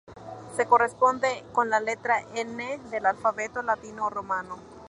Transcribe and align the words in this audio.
Se 0.57 0.65
corresponde 0.65 1.43
con 1.53 1.69
la 1.69 1.79
letra 1.79 2.21
N 2.33 2.79
del 2.89 3.05
alfabeto 3.05 3.61
latino 3.61 4.07
o 4.07 4.09
romano. 4.09 4.57